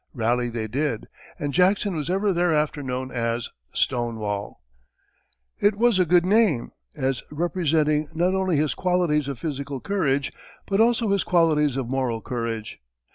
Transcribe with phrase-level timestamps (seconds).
[0.15, 1.07] Rally they did,
[1.37, 4.59] and Jackson was ever thereafter known as "Stonewall."
[5.59, 10.33] It was a good name, as representing not only his qualities of physical courage,
[10.65, 12.81] but also his qualities of moral courage.